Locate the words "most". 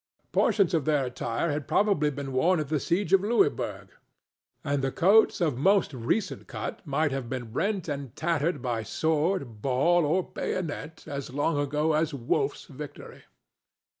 5.59-5.93